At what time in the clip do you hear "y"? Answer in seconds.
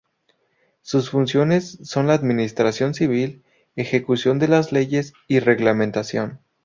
5.27-5.37